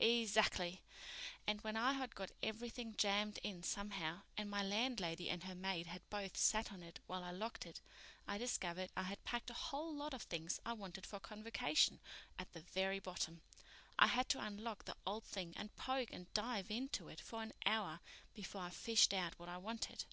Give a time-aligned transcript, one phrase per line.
[0.00, 0.78] "E zackly.
[1.44, 5.88] And when I had got everything jammed in somehow, and my landlady and her maid
[5.88, 7.80] had both sat on it while I locked it,
[8.24, 11.98] I discovered I had packed a whole lot of things I wanted for Convocation
[12.38, 13.42] at the very bottom.
[13.98, 17.52] I had to unlock the old thing and poke and dive into it for an
[17.66, 17.98] hour
[18.34, 20.04] before I fished out what I wanted.